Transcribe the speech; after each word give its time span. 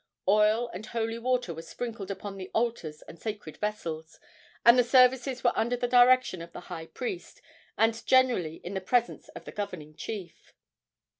Oil 0.27 0.67
and 0.73 0.83
holy 0.87 1.19
water 1.19 1.53
were 1.53 1.61
sprinkled 1.61 2.09
upon 2.09 2.35
the 2.37 2.49
altars 2.55 3.03
and 3.03 3.19
sacred 3.19 3.57
vessels, 3.57 4.19
and 4.65 4.75
the 4.75 4.83
services 4.83 5.43
were 5.43 5.53
under 5.55 5.77
the 5.77 5.87
direction 5.87 6.41
of 6.41 6.53
the 6.53 6.59
high 6.71 6.87
priest, 6.87 7.39
and 7.77 8.03
generally 8.07 8.55
in 8.63 8.73
the 8.73 8.81
presence 8.81 9.27
of 9.35 9.45
the 9.45 9.51
governing 9.51 9.93
chief. 9.93 10.53